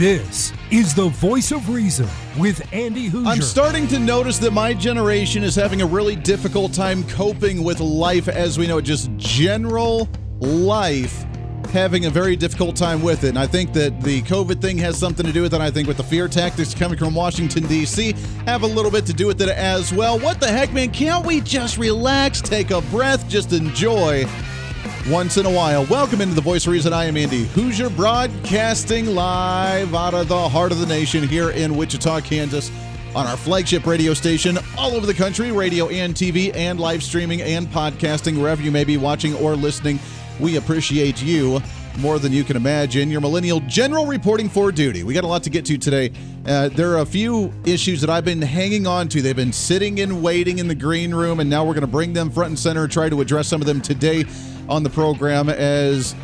[0.00, 2.08] This is the voice of reason
[2.38, 3.26] with Andy Hooser.
[3.26, 7.80] I'm starting to notice that my generation is having a really difficult time coping with
[7.80, 10.08] life as we know it, just general
[10.38, 11.26] life
[11.70, 13.28] having a very difficult time with it.
[13.28, 15.56] And I think that the COVID thing has something to do with it.
[15.56, 18.14] And I think with the fear tactics coming from Washington, D.C.,
[18.46, 20.18] have a little bit to do with it as well.
[20.18, 20.92] What the heck, man?
[20.92, 24.24] Can't we just relax, take a breath, just enjoy
[25.08, 25.84] once in a while.
[25.86, 26.92] Welcome into the Voice of Reason.
[26.92, 31.76] I am Andy Hooser, broadcasting live out of the heart of the nation here in
[31.76, 32.70] Wichita, Kansas,
[33.14, 37.40] on our flagship radio station all over the country, radio and TV, and live streaming
[37.42, 39.98] and podcasting, wherever you may be watching or listening.
[40.38, 41.60] We appreciate you
[41.98, 43.10] more than you can imagine.
[43.10, 45.04] Your millennial general reporting for duty.
[45.04, 46.12] We got a lot to get to today.
[46.46, 49.22] Uh, there are a few issues that I've been hanging on to.
[49.22, 52.12] They've been sitting and waiting in the green room, and now we're going to bring
[52.12, 54.24] them front and center and try to address some of them today
[54.68, 56.14] on the program as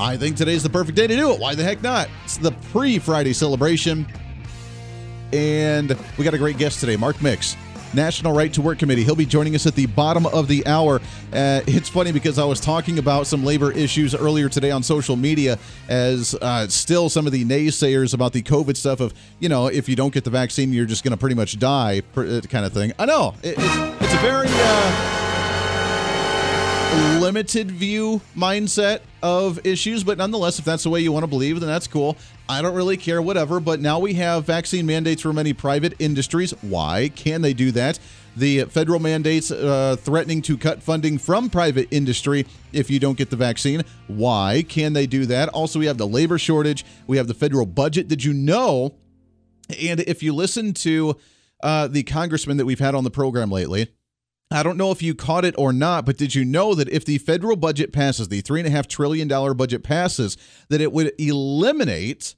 [0.00, 1.40] I think today's the perfect day to do it.
[1.40, 2.08] Why the heck not?
[2.24, 4.06] It's the pre Friday celebration.
[5.32, 7.56] And we got a great guest today, Mark Mix,
[7.94, 9.04] National Right to Work Committee.
[9.04, 11.00] He'll be joining us at the bottom of the hour.
[11.32, 15.16] Uh, it's funny because I was talking about some labor issues earlier today on social
[15.16, 19.66] media, as uh, still some of the naysayers about the COVID stuff of, you know,
[19.66, 22.64] if you don't get the vaccine, you're just going to pretty much die, uh, kind
[22.64, 22.92] of thing.
[22.98, 23.34] I know.
[23.42, 24.46] It, it's, it's a very.
[24.48, 25.16] Uh,
[27.20, 31.60] limited view mindset of issues, but nonetheless, if that's the way you want to believe,
[31.60, 32.16] then that's cool.
[32.50, 33.60] I don't really care, whatever.
[33.60, 36.50] But now we have vaccine mandates for many private industries.
[36.62, 38.00] Why can they do that?
[38.36, 43.30] The federal mandates uh, threatening to cut funding from private industry if you don't get
[43.30, 43.82] the vaccine.
[44.08, 45.48] Why can they do that?
[45.50, 46.84] Also, we have the labor shortage.
[47.06, 48.08] We have the federal budget.
[48.08, 48.96] Did you know?
[49.80, 51.16] And if you listen to
[51.62, 53.92] uh, the congressman that we've had on the program lately,
[54.50, 57.04] I don't know if you caught it or not, but did you know that if
[57.04, 60.36] the federal budget passes, the $3.5 trillion budget passes,
[60.68, 62.34] that it would eliminate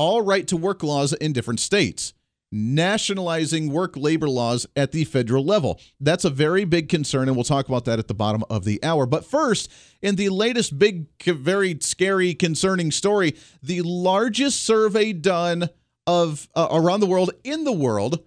[0.00, 2.14] all right to work laws in different states,
[2.50, 5.78] nationalizing work labor laws at the federal level?
[6.00, 8.82] That's a very big concern, and we'll talk about that at the bottom of the
[8.82, 9.04] hour.
[9.04, 15.68] But first, in the latest big, very scary, concerning story, the largest survey done
[16.06, 18.24] of uh, around the world in the world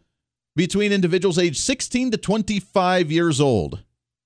[0.56, 3.82] between individuals aged 16 to 25 years old.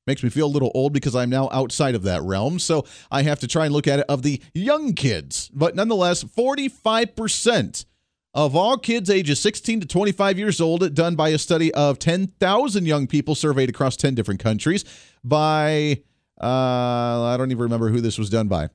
[0.07, 3.23] Makes me feel a little old because I'm now outside of that realm, so I
[3.23, 5.51] have to try and look at it of the young kids.
[5.53, 7.85] But nonetheless, 45%
[8.33, 12.85] of all kids ages 16 to 25 years old, done by a study of 10,000
[12.85, 14.85] young people surveyed across 10 different countries
[15.25, 16.01] by,
[16.41, 18.69] uh, I don't even remember who this was done by.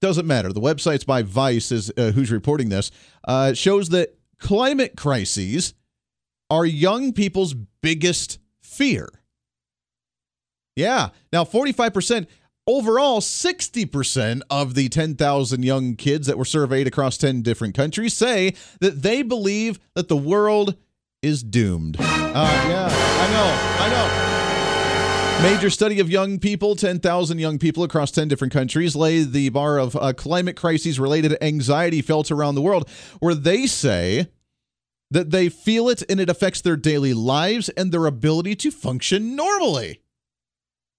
[0.00, 0.52] Doesn't matter.
[0.52, 2.90] The website's by Vice, is uh, who's reporting this,
[3.26, 5.74] uh, shows that climate crises
[6.50, 9.08] are young people's biggest fear.
[10.78, 11.08] Yeah.
[11.32, 12.28] Now, 45%,
[12.64, 18.54] overall, 60% of the 10,000 young kids that were surveyed across 10 different countries say
[18.80, 20.76] that they believe that the world
[21.20, 21.96] is doomed.
[21.98, 25.50] Uh, yeah, I know, I know.
[25.50, 29.78] Major study of young people, 10,000 young people across 10 different countries, lay the bar
[29.78, 34.28] of uh, climate crises related anxiety felt around the world, where they say
[35.10, 39.34] that they feel it and it affects their daily lives and their ability to function
[39.34, 40.02] normally.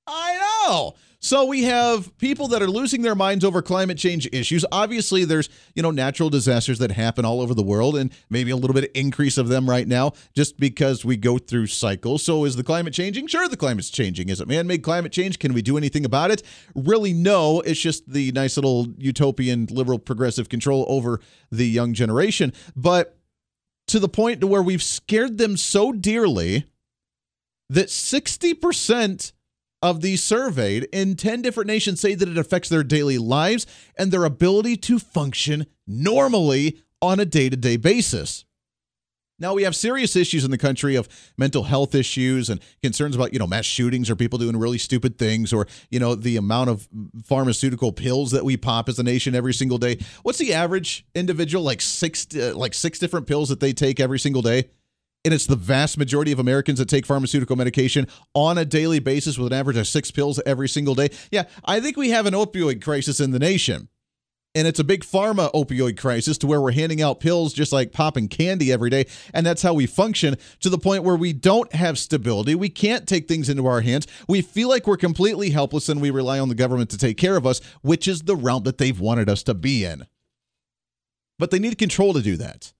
[0.09, 0.95] I know.
[1.21, 4.65] So we have people that are losing their minds over climate change issues.
[4.71, 8.55] Obviously, there's, you know, natural disasters that happen all over the world and maybe a
[8.55, 12.23] little bit of increase of them right now just because we go through cycles.
[12.23, 13.27] So is the climate changing?
[13.27, 14.29] Sure, the climate's changing.
[14.29, 15.39] Is it man-made climate change?
[15.39, 16.41] Can we do anything about it?
[16.73, 17.59] Really, no.
[17.61, 21.19] It's just the nice little utopian liberal progressive control over
[21.51, 22.53] the young generation.
[22.77, 23.17] But
[23.87, 26.63] to the point to where we've scared them so dearly
[27.69, 29.33] that 60%
[29.81, 33.65] of the surveyed in 10 different nations say that it affects their daily lives
[33.97, 38.45] and their ability to function normally on a day-to-day basis.
[39.39, 43.31] Now we have serious issues in the country of mental health issues and concerns about,
[43.31, 46.69] you know, mass shootings or people doing really stupid things or, you know, the amount
[46.69, 46.89] of
[47.23, 49.97] pharmaceutical pills that we pop as a nation every single day.
[50.23, 54.19] What's the average individual like six uh, like six different pills that they take every
[54.19, 54.69] single day?
[55.25, 59.37] And it's the vast majority of Americans that take pharmaceutical medication on a daily basis
[59.37, 61.09] with an average of 6 pills every single day.
[61.31, 63.89] Yeah, I think we have an opioid crisis in the nation.
[64.55, 67.91] and it's a big pharma opioid crisis to where we're handing out pills just like
[67.91, 69.05] popping candy every day.
[69.33, 72.55] And that's how we function to the point where we don't have stability.
[72.55, 74.07] We can't take things into our hands.
[74.27, 77.37] We feel like we're completely helpless and we rely on the government to take care
[77.37, 80.07] of us which is the route that they've wanted us to be in.
[81.37, 82.73] But they need control to do that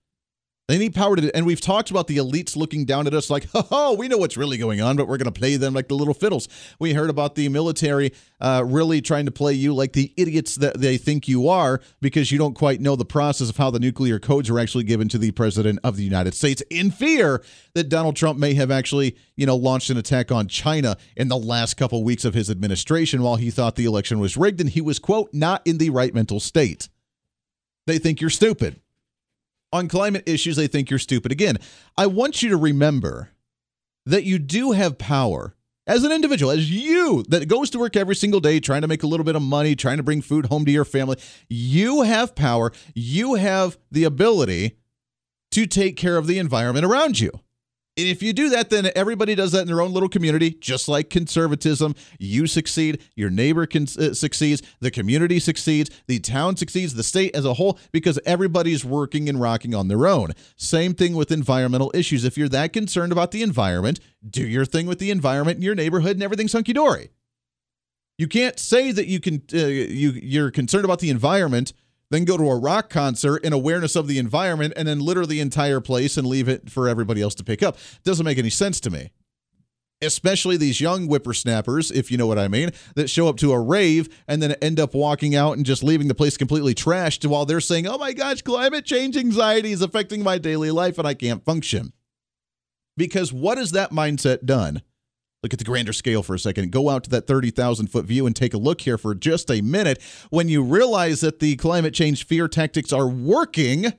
[0.70, 3.48] they need power to, and we've talked about the elites looking down at us like,
[3.72, 5.96] oh, we know what's really going on, but we're going to play them like the
[5.96, 6.48] little fiddles.
[6.78, 10.78] We heard about the military uh, really trying to play you like the idiots that
[10.78, 14.20] they think you are because you don't quite know the process of how the nuclear
[14.20, 17.42] codes are actually given to the president of the United States in fear
[17.74, 21.36] that Donald Trump may have actually, you know, launched an attack on China in the
[21.36, 24.80] last couple weeks of his administration while he thought the election was rigged and he
[24.80, 26.88] was, quote, not in the right mental state.
[27.88, 28.80] They think you're stupid
[29.72, 31.32] on climate issues, they think you're stupid.
[31.32, 31.58] Again,
[31.96, 33.30] I want you to remember
[34.06, 35.54] that you do have power
[35.86, 39.02] as an individual, as you that goes to work every single day trying to make
[39.02, 41.16] a little bit of money, trying to bring food home to your family.
[41.48, 42.72] You have power.
[42.94, 44.76] You have the ability
[45.50, 47.32] to take care of the environment around you.
[48.08, 51.10] If you do that, then everybody does that in their own little community, just like
[51.10, 51.94] conservatism.
[52.18, 57.34] You succeed, your neighbor can, uh, succeeds, the community succeeds, the town succeeds, the state
[57.34, 60.32] as a whole, because everybody's working and rocking on their own.
[60.56, 62.24] Same thing with environmental issues.
[62.24, 65.74] If you're that concerned about the environment, do your thing with the environment in your
[65.74, 67.10] neighborhood, and everything's hunky dory.
[68.18, 71.72] You can't say that you can uh, you you're concerned about the environment
[72.10, 75.40] then go to a rock concert in awareness of the environment and then litter the
[75.40, 77.76] entire place and leave it for everybody else to pick up.
[78.04, 79.10] Doesn't make any sense to me.
[80.02, 83.60] Especially these young whippersnappers, if you know what I mean, that show up to a
[83.60, 87.44] rave and then end up walking out and just leaving the place completely trashed while
[87.44, 91.12] they're saying, oh my gosh, climate change anxiety is affecting my daily life and I
[91.12, 91.92] can't function.
[92.96, 94.82] Because what has that mindset done?
[95.42, 96.70] Look at the grander scale for a second.
[96.72, 99.60] Go out to that 30,000 foot view and take a look here for just a
[99.60, 100.02] minute.
[100.30, 103.92] When you realize that the climate change fear tactics are working,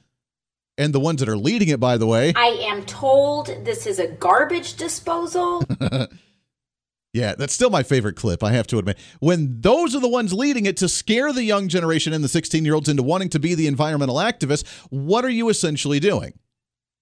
[0.77, 2.33] and the ones that are leading it, by the way.
[2.35, 5.63] I am told this is a garbage disposal.
[7.13, 8.97] yeah, that's still my favorite clip, I have to admit.
[9.19, 12.65] When those are the ones leading it to scare the young generation and the 16
[12.65, 16.33] year olds into wanting to be the environmental activists, what are you essentially doing?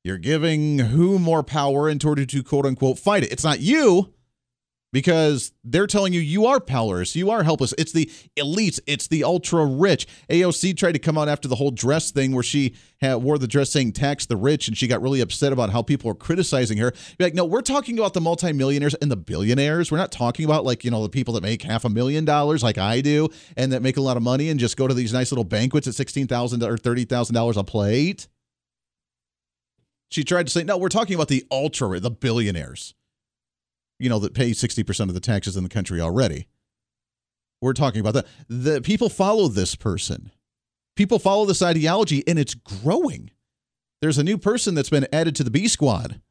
[0.03, 3.31] You're giving who more power in order to quote unquote fight it?
[3.31, 4.13] It's not you
[4.91, 7.73] because they're telling you you are powerless, you are helpless.
[7.77, 10.07] It's the elites, it's the ultra rich.
[10.29, 13.47] AOC tried to come out after the whole dress thing where she had, wore the
[13.47, 16.77] dress saying tax the rich, and she got really upset about how people are criticizing
[16.79, 16.91] her.
[17.17, 19.91] Be like, no, we're talking about the multimillionaires and the billionaires.
[19.91, 22.63] We're not talking about like you know the people that make half a million dollars
[22.63, 25.13] like I do and that make a lot of money and just go to these
[25.13, 28.27] nice little banquets at sixteen thousand or thirty thousand dollars a plate.
[30.11, 32.95] She tried to say, no, we're talking about the ultra, the billionaires
[33.99, 36.47] you know, that pay 60% of the taxes in the country already.
[37.61, 38.27] We're talking about that.
[38.47, 40.31] The people follow this person.
[40.95, 43.31] People follow this ideology and it's growing.
[44.01, 46.21] There's a new person that's been added to the B squad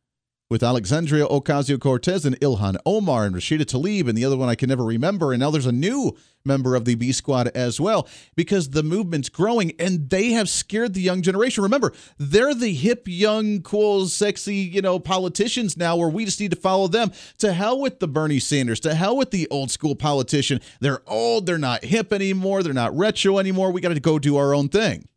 [0.51, 4.55] with Alexandria Ocasio Cortez and Ilhan Omar and Rashida Tlaib and the other one I
[4.55, 5.33] can never remember.
[5.33, 9.29] And now there's a new member of the B Squad as well because the movement's
[9.29, 11.63] growing and they have scared the young generation.
[11.63, 16.53] Remember, they're the hip, young, cool, sexy, you know, politicians now where we just need
[16.53, 17.13] to follow them.
[17.39, 20.61] To hell with the Bernie Sanders, to hell with the old school politician.
[20.81, 23.71] They're old, they're not hip anymore, they're not retro anymore.
[23.71, 25.09] We got to go do our own thing.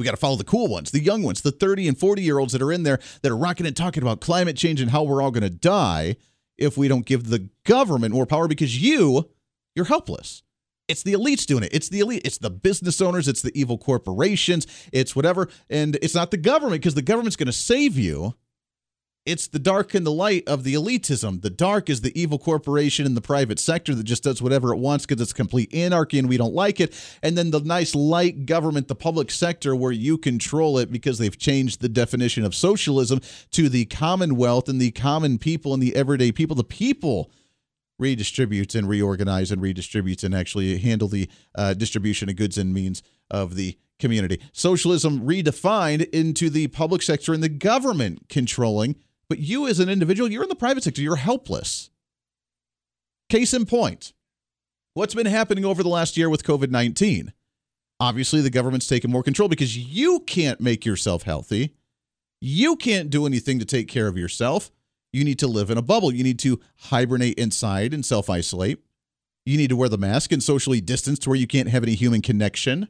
[0.00, 2.38] We got to follow the cool ones, the young ones, the 30 and 40 year
[2.38, 5.02] olds that are in there that are rocking and talking about climate change and how
[5.02, 6.16] we're all going to die
[6.56, 9.28] if we don't give the government more power because you,
[9.74, 10.42] you're helpless.
[10.88, 11.74] It's the elites doing it.
[11.74, 12.22] It's the elite.
[12.24, 13.28] It's the business owners.
[13.28, 14.66] It's the evil corporations.
[14.90, 15.50] It's whatever.
[15.68, 18.34] And it's not the government because the government's going to save you.
[19.30, 21.42] It's the dark and the light of the elitism.
[21.42, 24.78] The dark is the evil corporation in the private sector that just does whatever it
[24.78, 26.92] wants because it's complete anarchy and we don't like it.
[27.22, 31.38] And then the nice light government, the public sector, where you control it because they've
[31.38, 33.20] changed the definition of socialism
[33.52, 36.56] to the commonwealth and the common people and the everyday people.
[36.56, 37.30] The people
[38.02, 43.00] redistributes and reorganize and redistributes and actually handle the uh, distribution of goods and means
[43.30, 44.40] of the community.
[44.52, 48.96] Socialism redefined into the public sector and the government controlling
[49.30, 51.88] but you, as an individual, you're in the private sector, you're helpless.
[53.30, 54.12] Case in point
[54.94, 57.32] what's been happening over the last year with COVID 19?
[58.00, 61.76] Obviously, the government's taken more control because you can't make yourself healthy.
[62.40, 64.72] You can't do anything to take care of yourself.
[65.12, 66.12] You need to live in a bubble.
[66.12, 68.80] You need to hibernate inside and self isolate.
[69.46, 71.94] You need to wear the mask and socially distance to where you can't have any
[71.94, 72.88] human connection.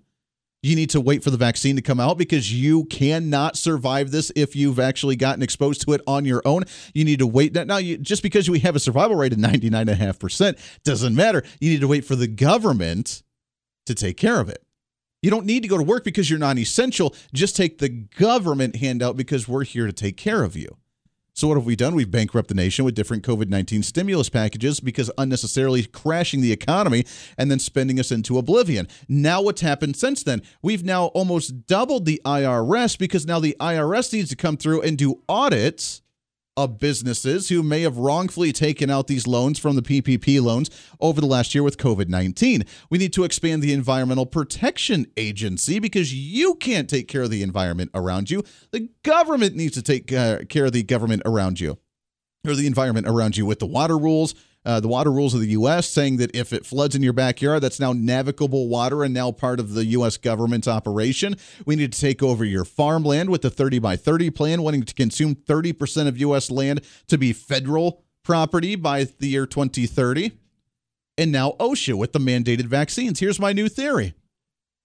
[0.63, 4.31] You need to wait for the vaccine to come out because you cannot survive this
[4.37, 6.65] if you've actually gotten exposed to it on your own.
[6.93, 7.55] You need to wait.
[7.55, 11.43] Now, you, just because we have a survival rate of 99.5% doesn't matter.
[11.61, 13.23] You need to wait for the government
[13.87, 14.63] to take care of it.
[15.23, 17.15] You don't need to go to work because you're non essential.
[17.33, 20.77] Just take the government handout because we're here to take care of you.
[21.41, 21.95] So, what have we done?
[21.95, 27.07] We've bankrupted the nation with different COVID 19 stimulus packages because unnecessarily crashing the economy
[27.39, 28.87] and then spending us into oblivion.
[29.09, 30.43] Now, what's happened since then?
[30.61, 34.99] We've now almost doubled the IRS because now the IRS needs to come through and
[34.99, 36.03] do audits
[36.65, 41.21] of businesses who may have wrongfully taken out these loans from the PPP loans over
[41.21, 42.65] the last year with COVID 19.
[42.91, 47.43] We need to expand the Environmental Protection Agency because you can't take care of the
[47.43, 48.43] environment around you.
[48.71, 51.79] The government needs to take uh, care of the government around you
[52.47, 55.49] or the environment around you with the water rules, uh, the water rules of the
[55.49, 59.33] U.S., saying that if it floods in your backyard, that's now navigable water and now
[59.33, 60.17] part of the U.S.
[60.17, 61.37] government's operation.
[61.65, 64.95] We need to take over your farmland with the 30 by 30 plan, wanting to
[64.95, 66.51] consume 30% of U.S.
[66.51, 70.33] land to be federal property by the year 2030.
[71.17, 73.21] And now OSHA with the mandated vaccines.
[73.21, 74.15] Here's my new theory.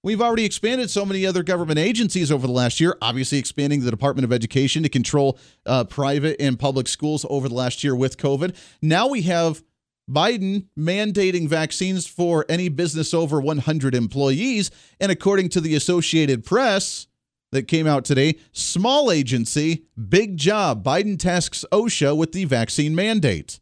[0.05, 3.89] We've already expanded so many other government agencies over the last year, obviously expanding the
[3.89, 8.15] Department of Education to control uh, private and public schools over the last year with
[8.17, 8.55] COVID.
[8.83, 9.63] Now we have
[10.07, 14.69] Biden mandating vaccines for any business over 100 employees.
[14.99, 17.07] And according to the Associated Press,
[17.51, 18.35] that came out today.
[18.51, 20.83] Small agency, big job.
[20.83, 23.59] Biden tasks OSHA with the vaccine mandate.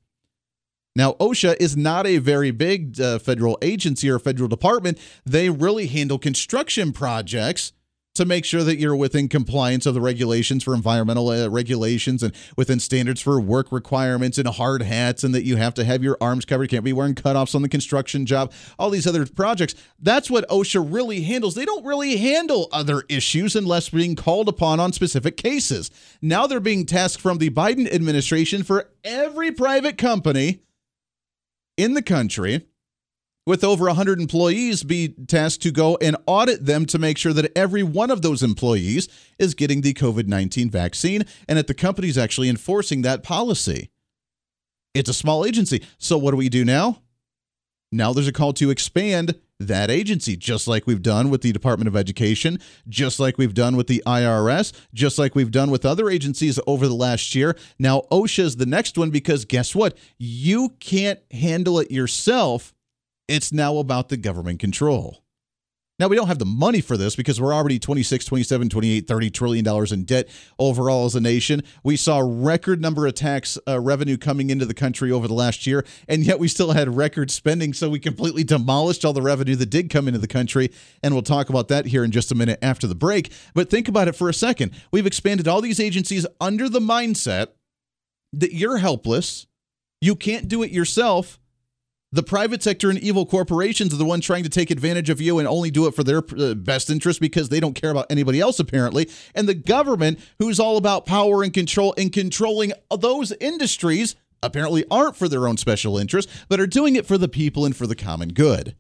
[0.96, 5.00] Now, OSHA is not a very big uh, federal agency or federal department.
[5.26, 7.74] They really handle construction projects
[8.14, 12.32] to make sure that you're within compliance of the regulations for environmental uh, regulations and
[12.56, 16.16] within standards for work requirements and hard hats and that you have to have your
[16.22, 16.70] arms covered.
[16.70, 19.74] Can't be wearing cutoffs on the construction job, all these other projects.
[20.00, 21.56] That's what OSHA really handles.
[21.56, 25.90] They don't really handle other issues unless being called upon on specific cases.
[26.22, 30.60] Now they're being tasked from the Biden administration for every private company
[31.78, 32.66] in the country
[33.46, 37.52] with over 100 employees be tasked to go and audit them to make sure that
[37.58, 42.08] every one of those employees is getting the COVID 19 vaccine and that the company
[42.08, 43.90] is actually enforcing that policy.
[44.94, 45.84] It's a small agency.
[45.98, 47.02] So, what do we do now?
[47.92, 51.88] Now there's a call to expand that agency, just like we've done with the Department
[51.88, 56.10] of Education, just like we've done with the IRS, just like we've done with other
[56.10, 57.56] agencies over the last year.
[57.80, 59.98] Now, OSHA is the next one because guess what?
[60.18, 62.74] You can't handle it yourself.
[63.28, 65.23] It's now about the government control.
[66.00, 69.30] Now, we don't have the money for this because we're already 26, 27, 28, 30
[69.30, 71.62] trillion dollars in debt overall as a nation.
[71.84, 75.68] We saw record number of tax uh, revenue coming into the country over the last
[75.68, 77.74] year, and yet we still had record spending.
[77.74, 80.72] So we completely demolished all the revenue that did come into the country.
[81.04, 83.32] And we'll talk about that here in just a minute after the break.
[83.54, 84.72] But think about it for a second.
[84.92, 87.50] We've expanded all these agencies under the mindset
[88.34, 89.46] that you're helpless,
[90.02, 91.40] you can't do it yourself
[92.14, 95.40] the private sector and evil corporations are the ones trying to take advantage of you
[95.40, 98.40] and only do it for their uh, best interest because they don't care about anybody
[98.40, 99.10] else, apparently.
[99.34, 105.16] And the government, who's all about power and control and controlling those industries, apparently aren't
[105.16, 107.96] for their own special interest, but are doing it for the people and for the
[107.96, 108.76] common good.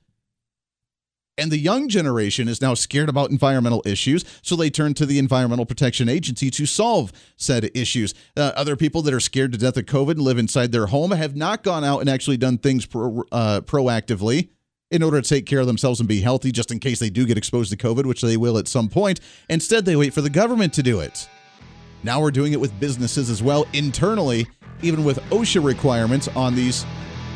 [1.37, 5.17] And the young generation is now scared about environmental issues, so they turn to the
[5.17, 8.13] Environmental Protection Agency to solve said issues.
[8.37, 11.09] Uh, other people that are scared to death of COVID and live inside their home
[11.09, 14.49] have not gone out and actually done things pro, uh, proactively
[14.91, 17.25] in order to take care of themselves and be healthy just in case they do
[17.25, 19.19] get exposed to COVID, which they will at some point.
[19.49, 21.27] Instead, they wait for the government to do it.
[22.03, 24.45] Now we're doing it with businesses as well internally,
[24.83, 26.85] even with OSHA requirements on these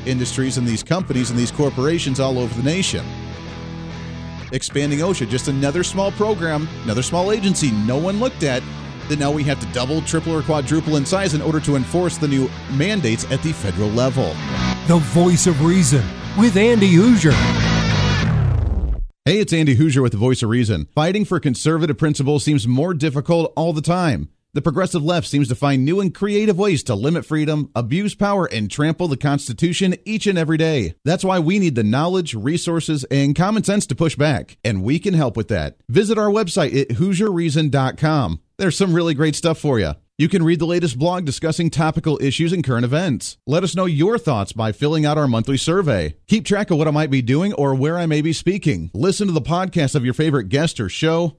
[0.05, 3.03] industries and these companies and these corporations all over the nation
[4.51, 8.63] expanding OSHA, just another small program, another small agency no one looked at.
[9.09, 12.17] That now we have to double, triple, or quadruple in size in order to enforce
[12.17, 14.33] the new mandates at the federal level.
[14.87, 16.03] The voice of reason
[16.37, 17.33] with Andy Hooser.
[19.23, 20.87] Hey, it's Andy Hooser with the voice of reason.
[20.95, 24.29] Fighting for conservative principles seems more difficult all the time.
[24.57, 28.47] The progressive left seems to find new and creative ways to limit freedom, abuse power,
[28.47, 30.95] and trample the Constitution each and every day.
[31.05, 34.97] That's why we need the knowledge, resources, and common sense to push back, and we
[34.97, 35.77] can help with that.
[35.89, 38.39] Visit our website at HooserReason.com.
[38.57, 39.93] There's some really great stuff for you.
[40.19, 43.37] You can read the latest blog discussing topical issues and current events.
[43.45, 46.15] Let us know your thoughts by filling out our monthly survey.
[46.25, 48.89] Keep track of what I might be doing or where I may be speaking.
[48.95, 51.37] Listen to the podcast of your favorite guest or show,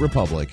[0.00, 0.50] republic.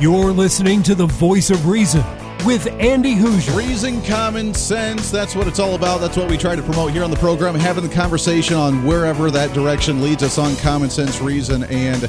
[0.00, 2.04] You're listening to the voice of reason
[2.46, 3.56] with Andy Hooser.
[3.56, 6.00] Reason, common sense, that's what it's all about.
[6.00, 9.28] That's what we try to promote here on the program, having the conversation on wherever
[9.32, 12.08] that direction leads us on common sense, reason, and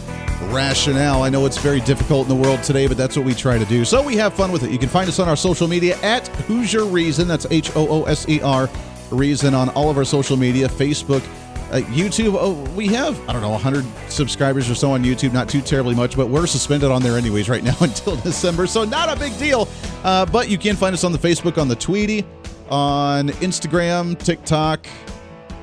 [0.50, 1.24] rationale.
[1.24, 3.66] I know it's very difficult in the world today, but that's what we try to
[3.66, 3.86] do.
[3.86, 4.72] So we have fun with it.
[4.72, 7.28] You can find us on our social media at Hooser Reason.
[7.28, 8.70] That's H O O S E R
[9.12, 11.24] Reason on all of our social media Facebook,
[11.72, 15.34] uh, YouTube, oh, we have, I don't know, 100 subscribers or so on YouTube.
[15.34, 18.66] Not too terribly much, but we're suspended on there anyways right now until December.
[18.66, 19.68] So not a big deal.
[20.04, 22.26] Uh, but you can find us on the Facebook, on the Tweety,
[22.70, 24.88] on Instagram, TikTok,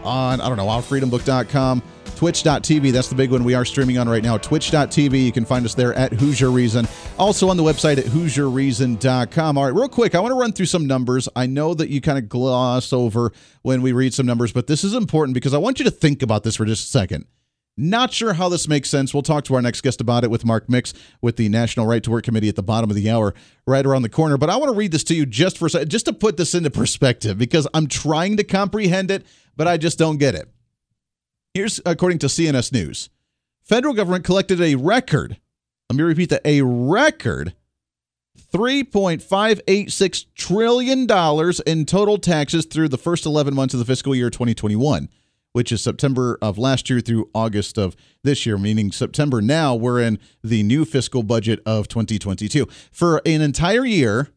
[0.05, 1.83] on, I don't know, OurFreedomBook.com.
[2.17, 4.39] Twitch.tv, that's the big one we are streaming on right now.
[4.39, 6.89] Twitch.tv, you can find us there at Hooser Reason.
[7.19, 9.59] Also on the website at HooserReason.com.
[9.59, 11.29] All right, real quick, I want to run through some numbers.
[11.37, 13.33] I know that you kind of gloss over
[13.63, 16.23] when we read some numbers, but this is important because I want you to think
[16.23, 17.27] about this for just a second.
[17.79, 19.13] Not sure how this makes sense.
[19.13, 22.03] We'll talk to our next guest about it with Mark Mix with the National Right
[22.03, 23.35] to Work Committee at the bottom of the hour,
[23.67, 24.39] right around the corner.
[24.39, 26.55] But I want to read this to you just for a just to put this
[26.55, 30.49] into perspective because I'm trying to comprehend it, but I just don't get it.
[31.57, 33.09] Here's according to CNS News.
[33.63, 35.39] Federal government collected a record,
[35.89, 37.55] let me repeat that, a record
[38.53, 41.09] $3.586 trillion
[41.67, 45.09] in total taxes through the first 11 months of the fiscal year 2021,
[45.53, 50.03] which is September of last year through August of this year, meaning September now, we're
[50.03, 52.67] in the new fiscal budget of 2022.
[52.93, 54.29] For an entire year,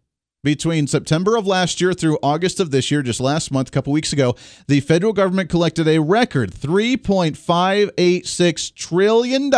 [0.43, 3.93] between September of last year through August of this year, just last month, a couple
[3.93, 4.35] weeks ago,
[4.67, 9.51] the federal government collected a record $3.586 trillion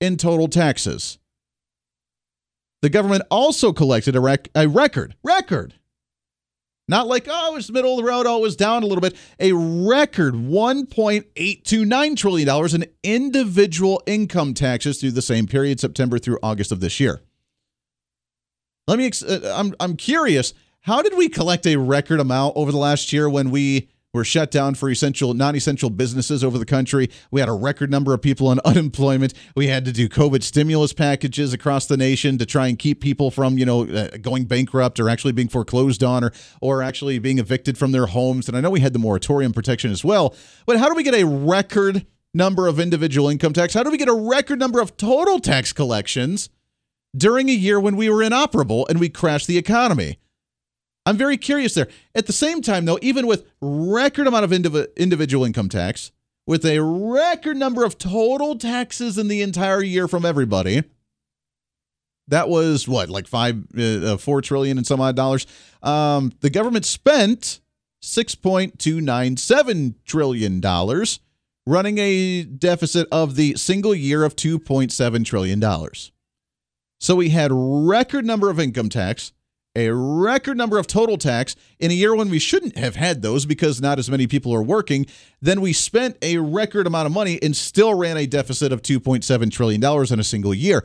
[0.00, 1.18] in total taxes.
[2.80, 5.74] The government also collected a, rec- a record, record,
[6.86, 9.02] not like, oh, it was middle of the road, oh, it was down a little
[9.02, 16.38] bit, a record $1.829 trillion in individual income taxes through the same period, September through
[16.42, 17.20] August of this year.
[18.88, 19.06] Let me.
[19.06, 19.74] Ex- uh, I'm.
[19.78, 20.54] I'm curious.
[20.80, 24.50] How did we collect a record amount over the last year when we were shut
[24.50, 27.10] down for essential, non-essential businesses over the country?
[27.30, 29.34] We had a record number of people on unemployment.
[29.54, 33.30] We had to do COVID stimulus packages across the nation to try and keep people
[33.30, 37.38] from, you know, uh, going bankrupt or actually being foreclosed on or or actually being
[37.38, 38.48] evicted from their homes.
[38.48, 40.34] And I know we had the moratorium protection as well.
[40.64, 43.74] But how do we get a record number of individual income tax?
[43.74, 46.48] How do we get a record number of total tax collections?
[47.18, 50.18] During a year when we were inoperable and we crashed the economy.
[51.04, 51.88] I'm very curious there.
[52.14, 56.12] At the same time, though, even with record amount of indiv- individual income tax,
[56.46, 60.84] with a record number of total taxes in the entire year from everybody,
[62.28, 65.46] that was what, like five, uh, uh four trillion and some odd dollars.
[65.82, 67.60] Um, the government spent
[68.02, 71.20] six point two nine seven trillion dollars,
[71.66, 76.12] running a deficit of the single year of two point seven trillion dollars.
[76.98, 79.32] So we had record number of income tax,
[79.76, 83.46] a record number of total tax in a year when we shouldn't have had those
[83.46, 85.06] because not as many people are working.
[85.40, 89.50] Then we spent a record amount of money and still ran a deficit of $2.7
[89.52, 90.82] trillion in a single year.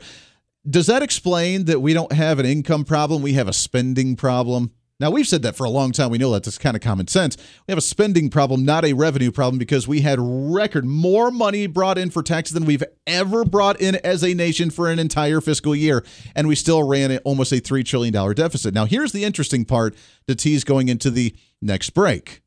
[0.68, 3.20] Does that explain that we don't have an income problem?
[3.20, 4.72] We have a spending problem?
[5.00, 6.10] Now, we've said that for a long time.
[6.10, 7.36] We know that that's kind of common sense.
[7.66, 11.66] We have a spending problem, not a revenue problem, because we had record more money
[11.66, 15.40] brought in for taxes than we've ever brought in as a nation for an entire
[15.40, 16.04] fiscal year.
[16.36, 18.72] And we still ran almost a $3 trillion deficit.
[18.72, 19.96] Now, here's the interesting part
[20.28, 22.42] to tease going into the next break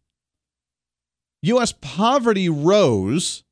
[1.41, 1.73] U.S.
[1.73, 3.43] poverty rose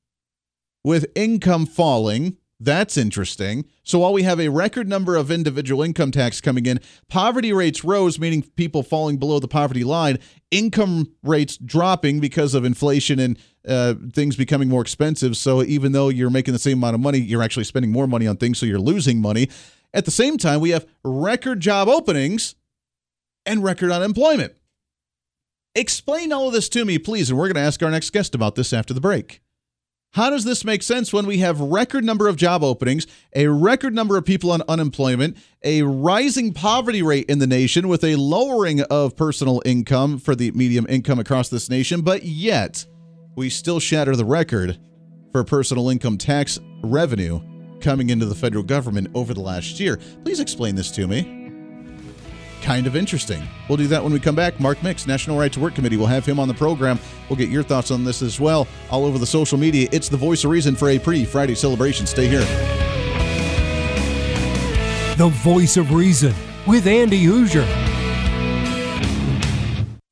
[0.84, 3.66] with income falling That's interesting.
[3.84, 7.84] So while we have a record number of individual income tax coming in, poverty rates
[7.84, 10.20] rose, meaning people falling below the poverty line,
[10.52, 13.38] income rates dropping because of inflation and
[13.68, 15.36] uh, things becoming more expensive.
[15.36, 18.26] So even though you're making the same amount of money, you're actually spending more money
[18.26, 19.50] on things, so you're losing money.
[19.94, 22.56] At the same time, we have record job openings
[23.46, 24.54] and record unemployment.
[25.74, 28.34] Explain all of this to me, please, and we're going to ask our next guest
[28.34, 29.42] about this after the break.
[30.16, 33.94] How does this make sense when we have record number of job openings, a record
[33.94, 38.80] number of people on unemployment, a rising poverty rate in the nation with a lowering
[38.84, 42.86] of personal income for the medium income across this nation, but yet
[43.36, 44.80] we still shatter the record
[45.34, 47.42] for personal income tax revenue
[47.82, 50.00] coming into the federal government over the last year?
[50.24, 51.45] Please explain this to me
[52.66, 53.44] kind of interesting.
[53.70, 54.60] We'll do that when we come back.
[54.60, 57.00] Mark Mix, National Right to Work Committee, we'll have him on the program.
[57.30, 59.88] We'll get your thoughts on this as well all over the social media.
[59.92, 62.08] It's the voice of reason for a pre Friday celebration.
[62.08, 62.40] Stay here.
[65.18, 66.34] The voice of reason
[66.66, 67.66] with Andy Hooser.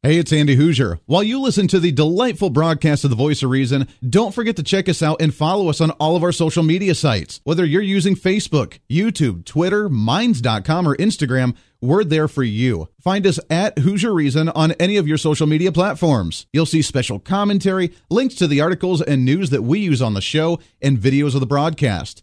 [0.05, 0.99] Hey, it's Andy Hooser.
[1.05, 4.63] While you listen to the delightful broadcast of The Voice of Reason, don't forget to
[4.63, 7.39] check us out and follow us on all of our social media sites.
[7.45, 12.87] Whether you're using Facebook, YouTube, Twitter, Minds.com, or Instagram, we're there for you.
[13.01, 16.45] Find us at Hooser Reason on any of your social media platforms.
[16.53, 20.21] You'll see special commentary, links to the articles and news that we use on the
[20.21, 22.22] show, and videos of the broadcast.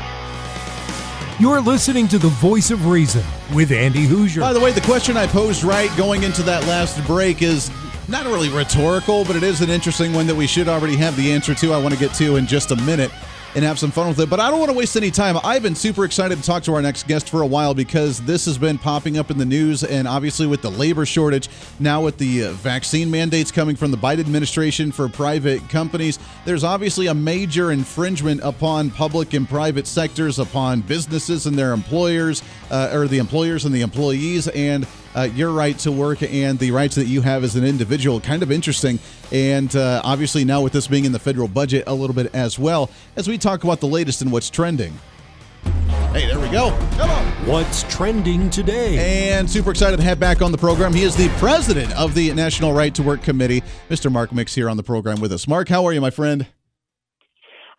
[1.41, 4.41] You're listening to the voice of reason with Andy Hooser.
[4.41, 7.71] By the way, the question I posed right going into that last break is
[8.07, 11.31] not really rhetorical, but it is an interesting one that we should already have the
[11.31, 11.73] answer to.
[11.73, 13.09] I want to get to in just a minute
[13.55, 14.29] and have some fun with it.
[14.29, 15.37] But I don't want to waste any time.
[15.43, 18.45] I've been super excited to talk to our next guest for a while because this
[18.45, 22.17] has been popping up in the news, and obviously with the labor shortage, now with
[22.17, 27.13] the uh, vaccine mandates coming from the Biden administration for private companies, there's obviously a
[27.13, 33.17] major infringement upon public and private sectors, upon businesses and their employers, uh, or the
[33.17, 37.21] employers and the employees, and uh, your right to work and the rights that you
[37.21, 38.19] have as an individual.
[38.19, 38.99] Kind of interesting.
[39.31, 42.57] And uh, obviously, now with this being in the federal budget a little bit as
[42.57, 44.93] well, as we talk about the latest and what's trending.
[46.11, 46.71] Hey, there we go.
[46.97, 47.25] Come on.
[47.47, 49.31] What's trending today?
[49.31, 50.93] And super excited to have back on the program.
[50.93, 54.11] He is the president of the National Right to Work Committee, Mr.
[54.11, 55.47] Mark Mix, here on the program with us.
[55.47, 56.47] Mark, how are you, my friend?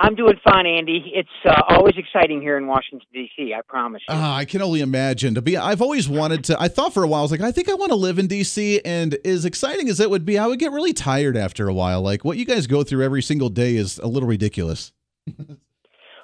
[0.03, 1.13] I'm doing fine, Andy.
[1.15, 3.55] It's uh, always exciting here in Washington D.C.
[3.57, 4.15] I promise you.
[4.17, 5.57] Uh, I can only imagine to be.
[5.57, 6.61] I've always wanted to.
[6.61, 8.27] I thought for a while, I was like, I think I want to live in
[8.27, 8.81] D.C.
[8.85, 12.03] And as exciting as it would be, I would get really tired after a while.
[12.03, 14.91] Like what you guys go through every single day is a little ridiculous.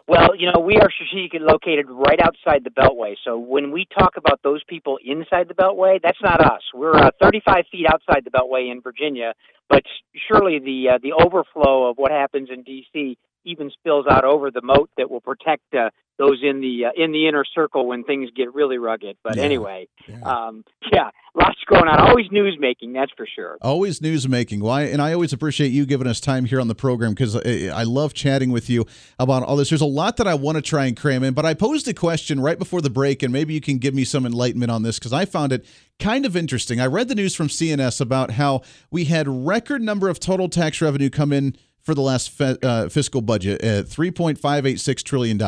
[0.09, 3.15] well, you know, we are strategically located right outside the Beltway.
[3.25, 6.63] So when we talk about those people inside the Beltway, that's not us.
[6.75, 9.35] We're uh, 35 feet outside the Beltway in Virginia,
[9.69, 9.85] but
[10.27, 13.17] surely the uh, the overflow of what happens in D.C
[13.49, 17.13] even spills out over the moat that will protect uh, those in the uh, in
[17.13, 19.17] the inner circle when things get really rugged.
[19.23, 19.43] But yeah.
[19.43, 20.21] anyway, yeah.
[20.21, 22.01] Um, yeah, lots going on.
[22.01, 23.57] Always news making, that's for sure.
[23.63, 24.61] Always news making.
[24.61, 24.83] Why?
[24.83, 27.85] and I always appreciate you giving us time here on the program because I, I
[27.85, 28.85] love chatting with you
[29.19, 29.71] about all this.
[29.71, 31.95] There's a lot that I want to try and cram in, but I posed a
[31.95, 34.99] question right before the break, and maybe you can give me some enlightenment on this
[34.99, 35.65] because I found it
[35.99, 36.81] kind of interesting.
[36.81, 40.81] I read the news from CNS about how we had record number of total tax
[40.81, 41.57] revenue come in
[41.89, 45.39] for the last fe- uh, fiscal budget at $3.586 trillion.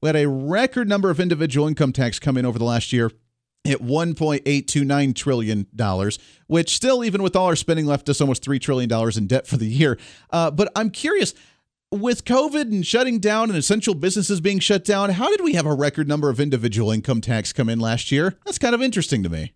[0.00, 3.10] We had a record number of individual income tax come in over the last year
[3.64, 5.66] at $1.829 trillion,
[6.46, 9.56] which still, even with all our spending, left us almost $3 trillion in debt for
[9.56, 9.98] the year.
[10.30, 11.34] Uh, but I'm curious
[11.90, 15.66] with COVID and shutting down and essential businesses being shut down, how did we have
[15.66, 18.36] a record number of individual income tax come in last year?
[18.44, 19.52] That's kind of interesting to me.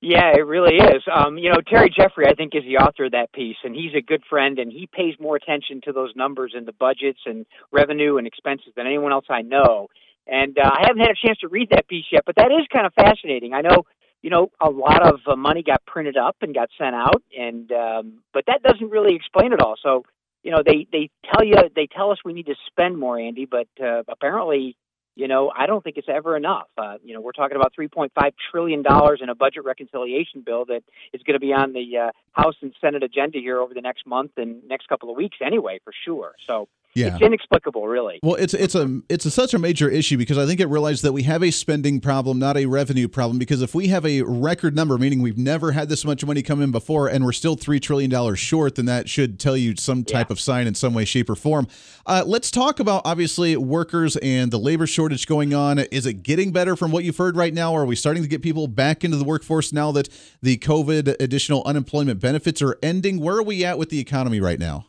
[0.00, 1.02] Yeah, it really is.
[1.12, 3.94] Um, you know, Terry Jeffrey, I think, is the author of that piece, and he's
[3.94, 7.44] a good friend, and he pays more attention to those numbers and the budgets and
[7.70, 9.88] revenue and expenses than anyone else I know.
[10.26, 12.66] And uh, I haven't had a chance to read that piece yet, but that is
[12.72, 13.52] kind of fascinating.
[13.52, 13.84] I know
[14.22, 17.70] you know, a lot of uh, money got printed up and got sent out, and
[17.72, 19.76] um, but that doesn't really explain it all.
[19.82, 20.04] So,
[20.42, 23.46] you know, they they tell you they tell us we need to spend more, Andy,
[23.46, 24.76] but uh, apparently,
[25.16, 26.68] you know, I don't think it's ever enough.
[26.78, 28.10] Uh, you know, we're talking about 3.5
[28.50, 32.10] trillion dollars in a budget reconciliation bill that is going to be on the uh,
[32.32, 35.80] House and Senate agenda here over the next month and next couple of weeks, anyway,
[35.84, 36.32] for sure.
[36.46, 37.14] So Yeah.
[37.14, 38.18] it's inexplicable, really.
[38.22, 41.04] Well, it's it's a it's a, such a major issue because I think it realized
[41.04, 43.38] that we have a spending problem, not a revenue problem.
[43.38, 46.60] Because if we have a record number, meaning we've never had this much money come
[46.60, 50.02] in before, and we're still three trillion dollars short, then that should tell you some
[50.02, 51.68] type of sign in some way, shape, or form.
[52.06, 55.78] Uh, let's talk about obviously workers and the labor shortage going on.
[55.78, 57.72] Is it getting better from what you've heard right now?
[57.72, 60.08] Or are we starting to get people back into the workforce now that
[60.42, 63.20] the COVID additional unemployment benefits are ending?
[63.20, 64.86] Where are we at with the economy right now?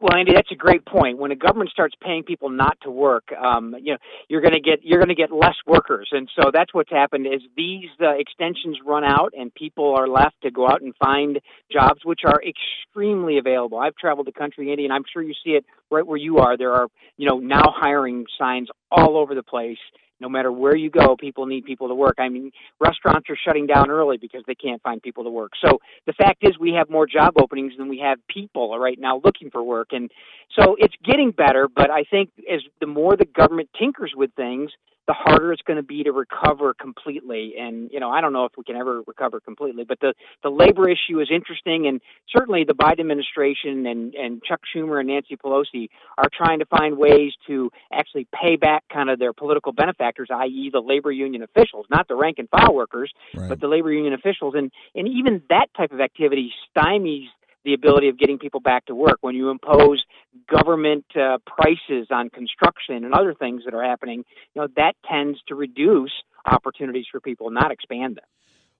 [0.00, 1.18] Well, Andy, that's a great point.
[1.18, 4.60] When a government starts paying people not to work, um, you know, you're going to
[4.60, 7.26] get you're going to get less workers, and so that's what's happened.
[7.26, 11.40] Is these uh, extensions run out, and people are left to go out and find
[11.72, 13.78] jobs, which are extremely available.
[13.78, 16.56] I've traveled the country, Andy, and I'm sure you see it right where you are.
[16.56, 19.78] There are you know now hiring signs all over the place.
[20.20, 22.16] No matter where you go, people need people to work.
[22.18, 25.52] I mean, restaurants are shutting down early because they can't find people to work.
[25.64, 29.20] So the fact is, we have more job openings than we have people right now
[29.24, 30.10] looking for work, and
[30.58, 31.68] so it's getting better.
[31.68, 34.70] But I think as the more the government tinkers with things,
[35.10, 37.54] the harder it's going to be to recover completely.
[37.58, 40.50] And you know, I don't know if we can ever recover completely, but the the
[40.50, 45.36] labor issue is interesting, and certainly the Biden administration and and Chuck Schumer and Nancy
[45.36, 50.28] Pelosi are trying to find ways to actually pay back kind of their political benefactors,
[50.30, 53.48] i.e., the labor union officials, not the rank and file workers, Right.
[53.48, 57.26] but the labor union officials, and and even that type of activity stymies
[57.64, 59.18] the ability of getting people back to work.
[59.20, 60.02] When you impose
[60.48, 65.38] government uh, prices on construction and other things that are happening you know that tends
[65.48, 66.12] to reduce
[66.46, 68.24] opportunities for people not expand them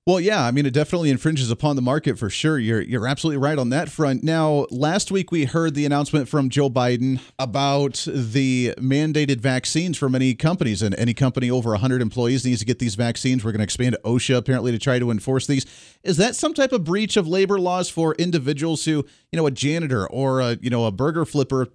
[0.06, 2.58] Well, yeah, I mean, it definitely infringes upon the market for sure.
[2.58, 4.24] You're you're absolutely right on that front.
[4.24, 10.08] Now, last week we heard the announcement from Joe Biden about the mandated vaccines for
[10.08, 13.44] many companies, and any company over 100 employees needs to get these vaccines.
[13.44, 15.66] We're going to expand OSHA apparently to try to enforce these.
[16.02, 19.50] Is that some type of breach of labor laws for individuals who, you know, a
[19.50, 21.68] janitor or a you know a burger flipper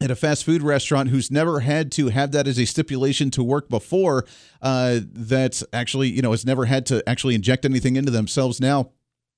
[0.00, 3.44] at a fast food restaurant who's never had to have that as a stipulation to
[3.44, 4.24] work before
[4.62, 8.90] uh, that actually you know has never had to actually inject anything into themselves now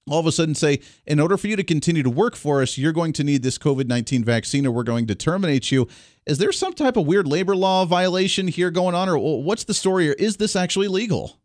[0.09, 2.77] all of a sudden say in order for you to continue to work for us
[2.77, 5.87] you're going to need this covid-19 vaccine or we're going to terminate you.
[6.27, 9.75] Is there some type of weird labor law violation here going on or what's the
[9.75, 11.40] story or is this actually legal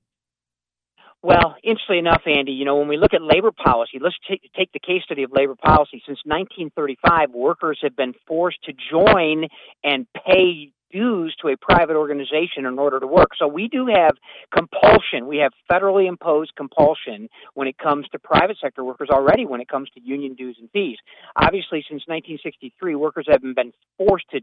[1.24, 4.72] Well, interestingly enough, Andy, you know, when we look at labor policy, let's take, take
[4.72, 6.02] the case study of labor policy.
[6.06, 9.48] Since 1935, workers have been forced to join
[9.84, 13.30] and pay dues to a private organization in order to work.
[13.38, 14.12] So we do have
[14.56, 15.28] compulsion.
[15.28, 19.68] We have federally imposed compulsion when it comes to private sector workers already when it
[19.68, 20.98] comes to union dues and fees.
[21.36, 24.42] Obviously, since 1963, workers haven't been forced to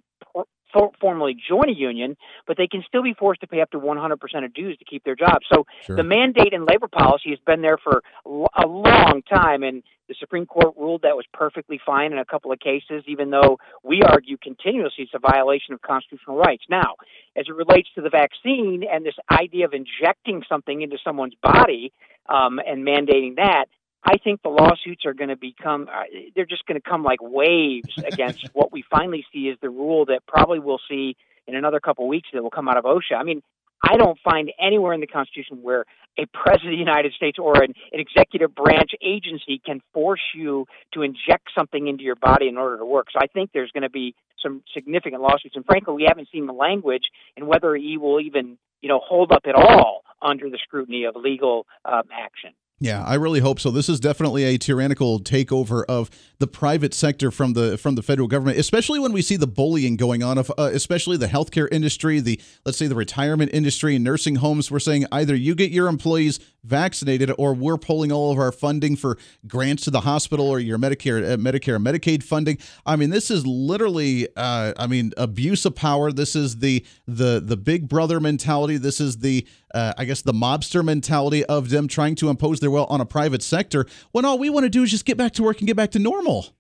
[0.75, 3.79] for- formally join a union, but they can still be forced to pay up to
[3.79, 5.47] 100% of dues to keep their jobs.
[5.51, 5.97] So Sure.
[5.97, 10.45] the mandate in labor policy has been there for a long time, and the Supreme
[10.45, 14.37] Court ruled that was perfectly fine in a couple of cases, even though we argue
[14.37, 16.65] continuously it's a violation of constitutional rights.
[16.69, 16.97] Now,
[17.37, 21.93] as it relates to the vaccine and this idea of injecting something into someone's body
[22.29, 23.67] um, and mandating that,
[24.05, 26.03] I think the lawsuits are going to become, uh,
[26.35, 30.07] they're just going to come like waves against what we finally see is the rule
[30.07, 33.17] that probably we'll see in another couple of weeks that will come out of OSHA.
[33.19, 33.43] I mean,
[33.83, 35.85] I don't find anywhere in the Constitution where
[36.19, 40.67] a president of the United States or an, an executive branch agency can force you
[40.95, 43.09] to inject something into your body in order to work.
[43.12, 46.47] So I think there's going to be some significant lawsuits, and frankly, we haven't seen
[46.47, 47.05] the language
[47.37, 51.17] and whether he will even, you know, hold up at all under the scrutiny of
[51.17, 52.53] legal um, action.
[52.81, 53.71] Yeah, I really hope so.
[53.71, 58.27] This is definitely a tyrannical takeover of the private sector from the from the federal
[58.27, 62.19] government, especially when we see the bullying going on of uh, especially the healthcare industry,
[62.19, 64.73] the let's say the retirement industry and nursing homes.
[64.73, 68.97] We're saying either you get your employees vaccinated or we're pulling all of our funding
[68.97, 72.59] for grants to the hospital or your Medicare uh, Medicare Medicaid funding.
[72.85, 76.11] I mean, this is literally uh, I mean, abuse of power.
[76.11, 78.79] This is the the the big brother mentality.
[78.79, 82.74] This is the uh, I guess the mobster mentality of them trying to impose their
[82.77, 85.42] on a private sector when all we want to do is just get back to
[85.42, 86.55] work and get back to normal.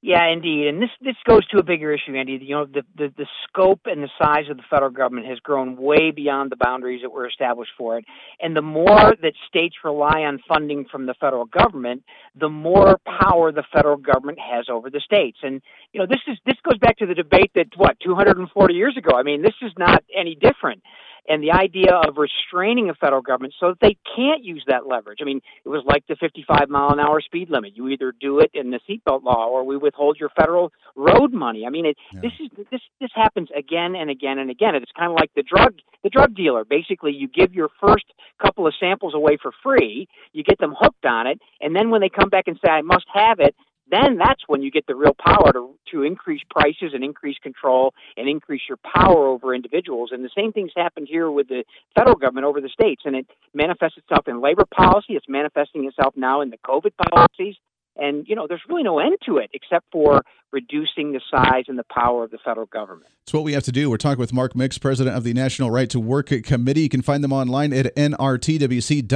[0.00, 2.38] Yeah, indeed, and this this goes to a bigger issue, Andy.
[2.40, 5.76] You know, the, the the scope and the size of the federal government has grown
[5.76, 8.04] way beyond the boundaries that were established for it.
[8.40, 12.04] And the more that states rely on funding from the federal government,
[12.38, 15.38] the more power the federal government has over the states.
[15.42, 15.60] And
[15.92, 19.16] you know, this is this goes back to the debate that what 240 years ago.
[19.16, 20.84] I mean, this is not any different.
[21.28, 25.18] And the idea of restraining a federal government so that they can't use that leverage.
[25.20, 27.76] I mean, it was like the 55 mile an hour speed limit.
[27.76, 31.64] You either do it in the seatbelt law or we withhold your federal road money.
[31.66, 32.20] I mean, it, yeah.
[32.20, 34.74] this is this this happens again and again and again.
[34.74, 36.64] It's kind of like the drug the drug dealer.
[36.64, 38.04] Basically, you give your first
[38.40, 42.00] couple of samples away for free, you get them hooked on it, and then when
[42.00, 43.54] they come back and say I must have it,
[43.90, 47.94] then that's when you get the real power to to increase prices and increase control
[48.16, 50.10] and increase your power over individuals.
[50.12, 53.26] And the same thing's happened here with the federal government over the states, and it
[53.54, 55.14] manifests itself in labor policy.
[55.14, 57.56] It's manifesting itself now in the COVID policies.
[57.98, 61.78] And, you know, there's really no end to it except for reducing the size and
[61.78, 63.10] the power of the federal government.
[63.24, 63.90] It's what we have to do.
[63.90, 66.80] We're talking with Mark Mix, president of the National Right to Work Committee.
[66.82, 69.12] You can find them online at nrtwc.org.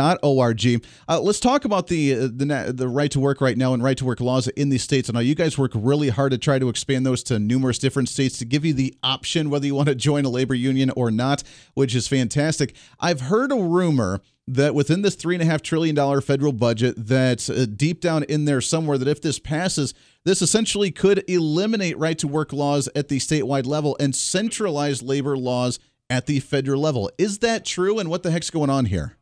[1.08, 3.96] Uh, let's talk about the, uh, the the right to work right now and right
[3.96, 5.08] to work laws in these states.
[5.08, 8.10] I know you guys work really hard to try to expand those to numerous different
[8.10, 11.10] states to give you the option whether you want to join a labor union or
[11.10, 11.42] not,
[11.74, 12.74] which is fantastic.
[13.00, 14.20] I've heard a rumor
[14.54, 18.22] that within this three and a half trillion dollar federal budget, that uh, deep down
[18.24, 22.88] in there somewhere, that if this passes, this essentially could eliminate right to work laws
[22.94, 25.78] at the statewide level and centralize labor laws
[26.10, 27.10] at the federal level.
[27.18, 27.98] Is that true?
[27.98, 29.16] And what the heck's going on here?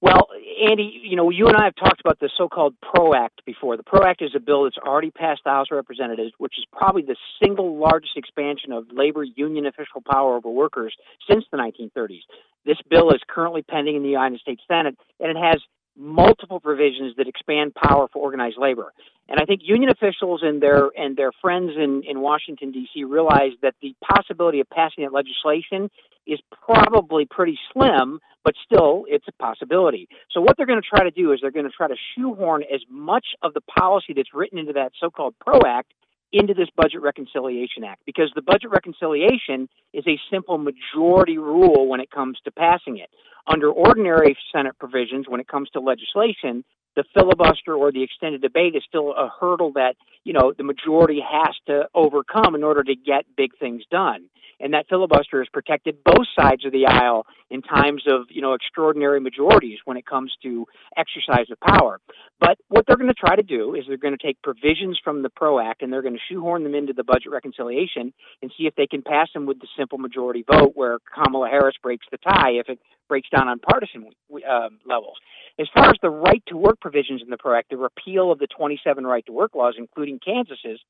[0.00, 0.26] Well,
[0.60, 3.76] Andy, you know, you and I have talked about the so-called PRO Act before.
[3.76, 6.66] The PRO Act is a bill that's already passed the House of Representatives, which is
[6.72, 10.94] probably the single largest expansion of labor union official power over workers
[11.30, 12.20] since the 1930s.
[12.66, 15.62] This bill is currently pending in the United States Senate, and it has
[16.00, 18.92] multiple provisions that expand power for organized labor.
[19.28, 23.04] And I think union officials and their and their friends in, in Washington D.C.
[23.04, 25.90] realize that the possibility of passing that legislation
[26.26, 30.08] is probably pretty slim, but still it's a possibility.
[30.32, 32.62] So what they're going to try to do is they're going to try to shoehorn
[32.62, 35.92] as much of the policy that's written into that so-called PRO Act
[36.32, 42.00] into this Budget Reconciliation Act because the Budget Reconciliation is a simple majority rule when
[42.00, 43.10] it comes to passing it.
[43.46, 46.64] Under ordinary Senate provisions, when it comes to legislation,
[46.96, 51.20] the filibuster or the extended debate is still a hurdle that, you know, the majority
[51.20, 54.28] has to overcome in order to get big things done
[54.60, 58.52] and that filibuster has protected both sides of the aisle in times of you know
[58.52, 61.98] extraordinary majorities when it comes to exercise of power.
[62.38, 65.22] But what they're going to try to do is they're going to take provisions from
[65.22, 68.66] the PRO Act and they're going to shoehorn them into the budget reconciliation and see
[68.66, 72.18] if they can pass them with the simple majority vote, where Kamala Harris breaks the
[72.18, 74.06] tie if it breaks down on partisan
[74.48, 75.16] uh, levels.
[75.58, 78.38] As far as the right to work provisions in the PRO Act, the repeal of
[78.38, 80.80] the 27 right to work laws, including Kansas's,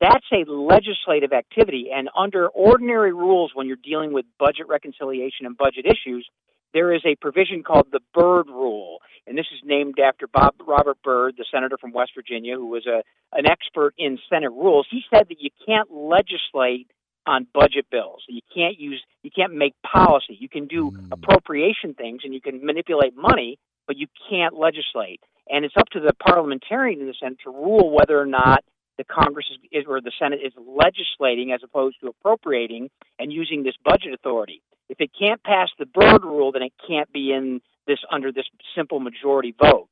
[0.00, 1.88] that's a legislative activity.
[1.94, 6.28] And under ordinary rules, when you're dealing with budget reconciliation and budget issues,
[6.72, 8.98] there is a provision called the Byrd Rule.
[9.26, 12.86] And this is named after Bob Robert Byrd, the senator from West Virginia, who was
[12.86, 14.86] a, an expert in Senate rules.
[14.90, 16.90] He said that you can't legislate
[17.26, 18.22] on budget bills.
[18.28, 20.36] You can't use you can't make policy.
[20.38, 21.08] You can do mm.
[21.10, 25.20] appropriation things and you can manipulate money, but you can't legislate.
[25.48, 28.64] And it's up to the parliamentarian in the Senate to rule whether or not
[28.96, 33.74] the Congress is, or the Senate is legislating as opposed to appropriating and using this
[33.84, 34.62] budget authority.
[34.88, 38.44] If it can't pass the Byrd rule, then it can't be in this under this
[38.76, 39.88] simple majority vote.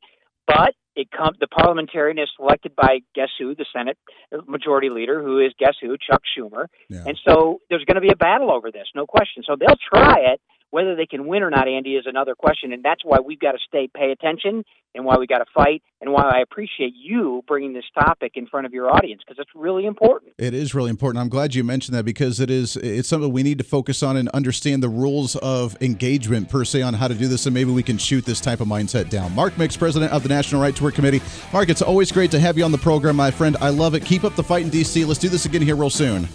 [0.46, 3.96] But it comes the parliamentarian is selected by guess who the Senate
[4.32, 7.04] uh, majority leader who is guess who Chuck Schumer, yeah.
[7.06, 9.42] and so there's going to be a battle over this, no question.
[9.46, 10.40] So they'll try it,
[10.72, 13.52] whether they can win or not, Andy, is another question, and that's why we've got
[13.52, 17.42] to stay pay attention, and why we got to fight, and why I appreciate you
[17.46, 20.32] bringing this topic in front of your audience because it's really important.
[20.38, 21.20] It is really important.
[21.20, 24.16] I'm glad you mentioned that because it is it's something we need to focus on
[24.16, 27.70] and understand the rules of engagement per se on how to do this, and maybe
[27.70, 29.34] we can shoot this type of mindset down.
[29.34, 31.20] Mark Mix, president of the National Right to Work Committee.
[31.52, 33.58] Mark, it's always great to have you on the program, my friend.
[33.60, 34.06] I love it.
[34.06, 35.04] Keep up the fight in D.C.
[35.04, 36.28] Let's do this again here real soon.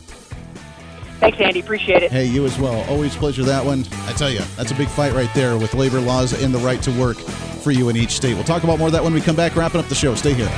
[1.19, 1.59] Thanks, Andy.
[1.59, 2.11] Appreciate it.
[2.11, 2.87] Hey, you as well.
[2.89, 3.85] Always pleasure that one.
[4.05, 6.81] I tell you, that's a big fight right there with labor laws and the right
[6.83, 8.35] to work for you in each state.
[8.35, 9.55] We'll talk about more of that when we come back.
[9.55, 10.13] Wrapping up the show.
[10.15, 10.49] Stay here.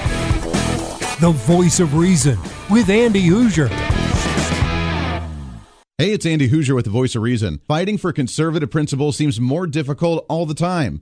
[1.22, 2.38] The voice of reason
[2.69, 3.69] with Andy Hooser.
[5.98, 7.60] Hey, it's Andy Hooser with the voice of reason.
[7.67, 11.02] Fighting for conservative principles seems more difficult all the time.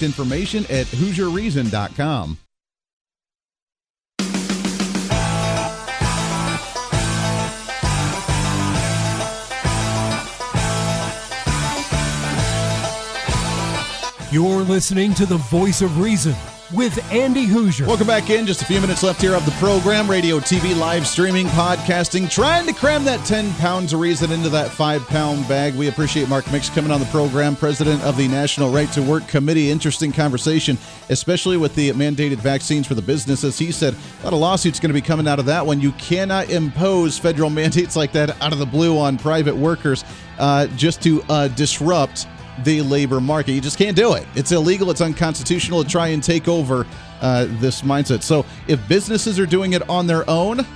[0.00, 2.38] information at HooserReason.com.
[14.30, 16.34] You're listening to the voice of reason
[16.72, 17.86] with Andy Hooser.
[17.86, 18.46] Welcome back in.
[18.46, 20.10] Just a few minutes left here of the program.
[20.10, 24.70] Radio, TV, live streaming, podcasting, trying to cram that 10 pounds of reason into that
[24.70, 25.74] five pound bag.
[25.74, 29.28] We appreciate Mark Mix coming on the program, president of the National Right to Work
[29.28, 29.70] Committee.
[29.70, 30.78] Interesting conversation,
[31.10, 33.58] especially with the mandated vaccines for the businesses.
[33.58, 35.80] He said a lot of lawsuits going to be coming out of that one.
[35.80, 40.04] You cannot impose federal mandates like that out of the blue on private workers
[40.38, 42.26] uh, just to uh, disrupt
[42.64, 43.52] the labor market.
[43.52, 44.26] You just can't do it.
[44.34, 44.90] It's illegal.
[44.90, 46.86] It's unconstitutional to try and take over
[47.20, 48.22] uh, this mindset.
[48.22, 50.66] So if businesses are doing it on their own,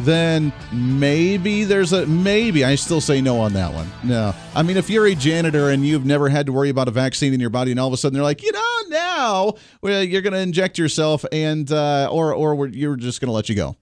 [0.00, 2.64] then maybe there's a maybe.
[2.64, 3.88] I still say no on that one.
[4.02, 4.34] No.
[4.54, 7.32] I mean, if you're a janitor and you've never had to worry about a vaccine
[7.32, 10.22] in your body, and all of a sudden they're like, you know, now well, you're
[10.22, 13.76] going to inject yourself, and uh, or or you're just going to let you go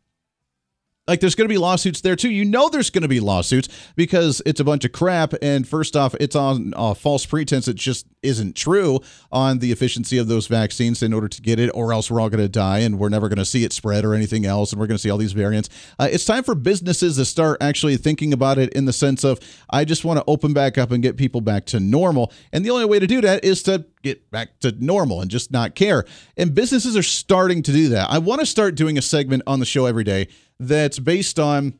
[1.12, 2.30] like there's going to be lawsuits there too.
[2.30, 5.34] You know there's going to be lawsuits because it's a bunch of crap.
[5.42, 7.68] And first off, it's on uh, false pretense.
[7.68, 8.98] It just isn't true
[9.30, 12.30] on the efficiency of those vaccines in order to get it, or else we're all
[12.30, 14.72] going to die and we're never going to see it spread or anything else.
[14.72, 15.68] And we're going to see all these variants.
[15.98, 19.38] Uh, it's time for businesses to start actually thinking about it in the sense of
[19.68, 22.32] I just want to open back up and get people back to normal.
[22.54, 25.52] And the only way to do that is to get back to normal and just
[25.52, 26.06] not care.
[26.38, 28.10] And businesses are starting to do that.
[28.10, 30.28] I want to start doing a segment on the show every day
[30.68, 31.78] that's based on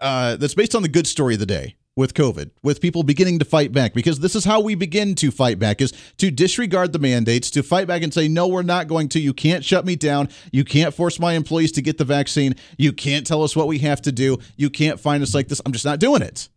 [0.00, 3.38] uh, that's based on the good story of the day with COVID, with people beginning
[3.40, 6.92] to fight back, because this is how we begin to fight back: is to disregard
[6.92, 9.20] the mandates, to fight back and say, "No, we're not going to.
[9.20, 10.28] You can't shut me down.
[10.52, 12.54] You can't force my employees to get the vaccine.
[12.78, 14.38] You can't tell us what we have to do.
[14.56, 15.60] You can't find us like this.
[15.64, 16.48] I'm just not doing it."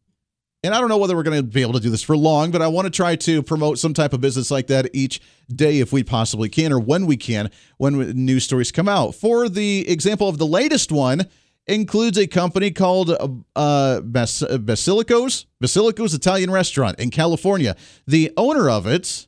[0.66, 2.50] And I don't know whether we're going to be able to do this for long,
[2.50, 5.22] but I want to try to promote some type of business like that each
[5.54, 9.14] day if we possibly can, or when we can, when news stories come out.
[9.14, 11.28] For the example of the latest one,
[11.68, 13.12] includes a company called
[13.56, 17.76] uh, Bas- Basilicos, Basilicos Italian Restaurant in California.
[18.08, 19.28] The owner of it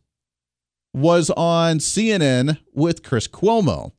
[0.91, 3.91] was on CNN with Chris Cuomo.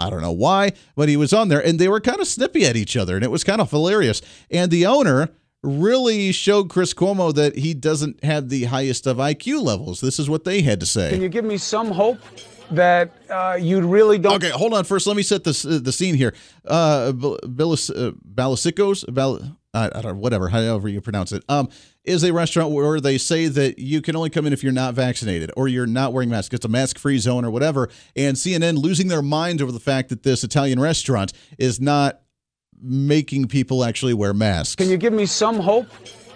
[0.00, 2.64] I don't know why, but he was on there and they were kind of snippy
[2.64, 4.22] at each other and it was kind of hilarious.
[4.50, 5.30] And the owner
[5.62, 10.00] really showed Chris Cuomo that he doesn't have the highest of IQ levels.
[10.00, 11.10] This is what they had to say.
[11.10, 12.20] Can you give me some hope
[12.70, 14.34] that uh, you really don't?
[14.34, 14.84] Okay, hold on.
[14.84, 16.34] First, let me set this uh, the scene here.
[16.66, 18.56] Uh, Bilis, uh, Bal,
[19.74, 21.68] I, I don't know, whatever, however you pronounce it, um,
[22.04, 24.94] is a restaurant where they say that you can only come in if you're not
[24.94, 26.54] vaccinated or you're not wearing masks.
[26.54, 27.88] It's a mask free zone or whatever.
[28.16, 32.20] And CNN losing their minds over the fact that this Italian restaurant is not
[32.82, 34.76] making people actually wear masks.
[34.76, 35.88] Can you give me some hope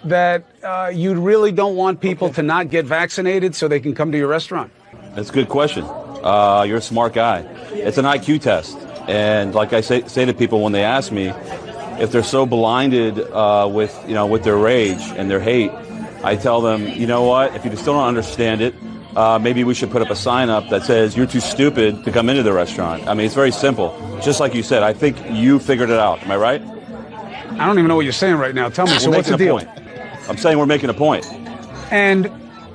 [0.03, 2.35] that uh, you really don't want people okay.
[2.35, 4.71] to not get vaccinated so they can come to your restaurant?
[5.15, 5.85] That's a good question.
[5.85, 7.39] Uh, you're a smart guy.
[7.71, 8.77] It's an IQ test.
[9.07, 11.33] And like I say, say to people when they ask me,
[11.99, 15.71] if they're so blinded uh, with, you know, with their rage and their hate,
[16.23, 18.73] I tell them, you know what, if you still don't understand it,
[19.15, 22.11] uh, maybe we should put up a sign up that says you're too stupid to
[22.11, 23.07] come into the restaurant.
[23.07, 23.95] I mean, it's very simple.
[24.21, 26.23] Just like you said, I think you figured it out.
[26.23, 26.61] Am I right?
[26.61, 28.69] I don't even know what you're saying right now.
[28.69, 28.93] Tell me.
[28.93, 29.57] We're so what's the deal?
[29.59, 29.69] Point.
[30.27, 31.25] I'm saying we're making a point.
[31.91, 32.31] And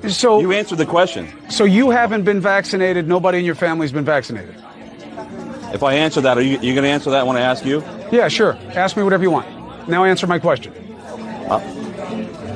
[0.07, 1.27] so you answered the question.
[1.49, 3.07] So you haven't been vaccinated.
[3.07, 4.55] Nobody in your family's been vaccinated.
[5.73, 7.83] If I answer that, are you, you going to answer that when I ask you?
[8.11, 8.57] Yeah, sure.
[8.73, 9.87] Ask me whatever you want.
[9.87, 10.73] Now answer my question.
[11.49, 11.59] Uh,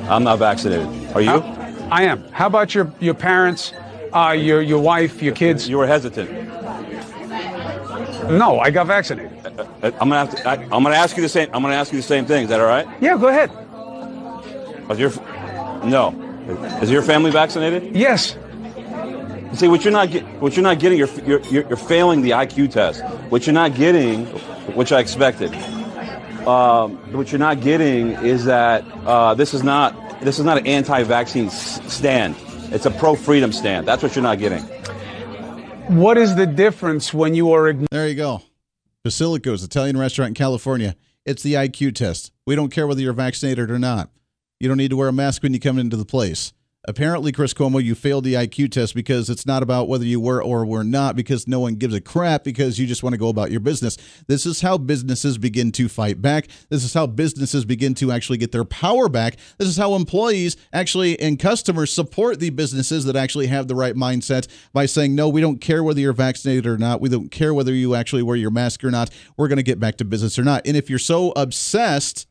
[0.08, 0.86] I'm not vaccinated.
[1.14, 1.28] Are you?
[1.28, 2.24] How, I am.
[2.32, 3.72] How about your your parents,
[4.12, 5.68] uh, your your wife, your kids?
[5.68, 6.30] You were hesitant.
[8.30, 9.32] No, I got vaccinated.
[9.46, 9.66] uh,
[10.00, 10.48] I'm gonna have to.
[10.48, 11.48] I, I'm gonna ask you the same.
[11.52, 12.44] I'm gonna ask you the same thing.
[12.44, 12.86] Is that all right?
[13.00, 13.50] Yeah, go ahead.
[14.90, 15.10] Is your
[15.84, 16.14] no?
[16.82, 17.94] Is your family vaccinated?
[17.94, 18.36] Yes.
[19.54, 20.98] See what you're not get, what you're not getting.
[20.98, 23.04] You're, you're you're failing the IQ test.
[23.30, 24.26] What you're not getting,
[24.74, 25.54] which I expected.
[26.46, 30.66] Um, what you're not getting is that uh, this is not this is not an
[30.66, 32.34] anti-vaccine s- stand.
[32.72, 33.86] It's a pro-freedom stand.
[33.86, 34.62] That's what you're not getting.
[35.88, 37.88] What is the difference when you are ignoring?
[37.90, 38.42] There you go.
[39.04, 40.96] Basilico's Italian restaurant in California.
[41.26, 42.32] It's the IQ test.
[42.46, 44.10] We don't care whether you're vaccinated or not.
[44.60, 46.52] You don't need to wear a mask when you come into the place.
[46.86, 50.42] Apparently, Chris Cuomo, you failed the IQ test because it's not about whether you were
[50.42, 53.28] or were not, because no one gives a crap, because you just want to go
[53.28, 53.96] about your business.
[54.26, 56.48] This is how businesses begin to fight back.
[56.68, 59.38] This is how businesses begin to actually get their power back.
[59.56, 63.94] This is how employees actually and customers support the businesses that actually have the right
[63.94, 67.00] mindset by saying, no, we don't care whether you're vaccinated or not.
[67.00, 69.08] We don't care whether you actually wear your mask or not.
[69.38, 70.66] We're going to get back to business or not.
[70.66, 72.26] And if you're so obsessed,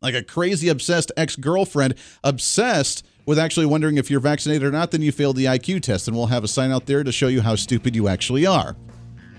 [0.00, 4.90] like a crazy obsessed ex girlfriend, obsessed with actually wondering if you're vaccinated or not,
[4.90, 6.08] then you failed the IQ test.
[6.08, 8.76] And we'll have a sign out there to show you how stupid you actually are.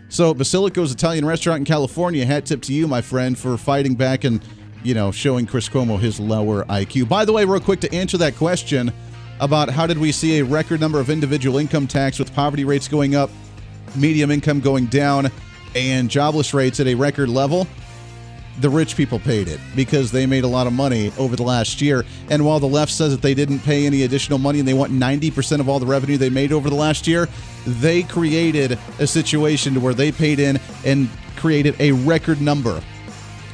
[0.10, 4.24] So, Basilico's Italian restaurant in California, hat tip to you, my friend, for fighting back
[4.24, 4.44] and,
[4.84, 7.10] you know, showing Chris Cuomo his lower IQ.
[7.10, 8.92] By the way, real quick to answer that question
[9.40, 12.88] about how did we see a record number of individual income tax with poverty rates
[12.88, 13.30] going up,
[13.96, 15.32] medium income going down,
[15.76, 17.68] and jobless rates at a record level?
[18.62, 21.82] The rich people paid it because they made a lot of money over the last
[21.82, 22.06] year.
[22.30, 24.92] And while the left says that they didn't pay any additional money and they want
[24.92, 27.28] 90% of all the revenue they made over the last year,
[27.66, 32.82] they created a situation to where they paid in and created a record number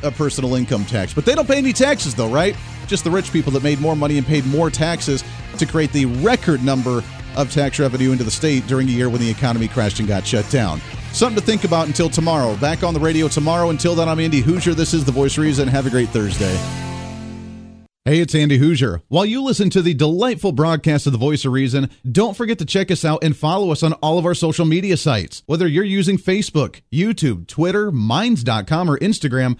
[0.03, 1.13] of personal income tax.
[1.13, 2.55] But they don't pay any taxes though, right?
[2.87, 5.23] Just the rich people that made more money and paid more taxes
[5.57, 7.03] to create the record number
[7.35, 10.25] of tax revenue into the state during a year when the economy crashed and got
[10.25, 10.81] shut down.
[11.13, 12.55] Something to think about until tomorrow.
[12.57, 13.69] Back on the radio tomorrow.
[13.69, 14.73] Until then, I'm Andy Hooser.
[14.73, 15.67] This is The Voice Reason.
[15.67, 16.55] Have a great Thursday.
[18.03, 19.03] Hey, it's Andy Hooser.
[19.09, 22.65] While you listen to the delightful broadcast of The Voice of Reason, don't forget to
[22.65, 25.43] check us out and follow us on all of our social media sites.
[25.45, 29.59] Whether you're using Facebook, YouTube, Twitter, Minds.com, or Instagram,